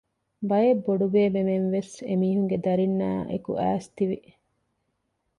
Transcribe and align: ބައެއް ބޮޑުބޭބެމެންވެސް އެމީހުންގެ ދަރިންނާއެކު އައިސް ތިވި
ބައެއް 0.49 0.81
ބޮޑުބޭބެމެންވެސް 0.85 1.93
އެމީހުންގެ 2.07 2.57
ދަރިންނާއެކު 2.65 3.51
އައިސް 3.59 3.89
ތިވި 3.95 4.19